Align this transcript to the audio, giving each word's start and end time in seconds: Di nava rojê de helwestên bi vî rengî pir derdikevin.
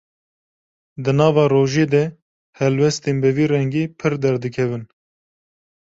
Di 1.03 1.11
nava 1.17 1.43
rojê 1.53 1.85
de 1.93 2.03
helwestên 2.59 3.15
bi 3.21 3.29
vî 3.35 3.45
rengî 3.53 3.83
pir 3.99 4.13
derdikevin. 4.23 4.83